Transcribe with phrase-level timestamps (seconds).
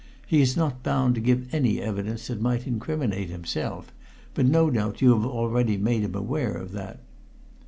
[0.25, 3.91] He is not bound to give any evidence that might incriminate himself,
[4.33, 7.01] but no doubt you have already made him aware of that."